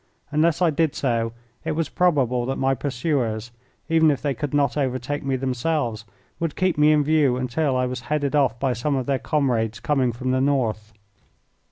Unless 0.31 0.63
I 0.63 0.71
did 0.71 0.95
so 0.95 1.31
it 1.63 1.73
was 1.73 1.87
probable 1.89 2.47
that 2.47 2.55
my 2.55 2.73
pursuers, 2.73 3.51
even 3.87 4.09
if 4.09 4.19
they 4.19 4.33
could 4.33 4.51
not 4.51 4.75
overtake 4.75 5.23
me 5.23 5.35
themselves, 5.35 6.05
would 6.39 6.55
keep 6.55 6.75
me 6.75 6.91
in 6.91 7.03
view 7.03 7.37
until 7.37 7.77
I 7.77 7.85
was 7.85 7.99
headed 8.09 8.35
off 8.35 8.59
by 8.59 8.73
some 8.73 8.95
of 8.95 9.05
their 9.05 9.19
comrades 9.19 9.79
coming 9.79 10.11
from 10.11 10.31
the 10.31 10.41
north. 10.41 10.91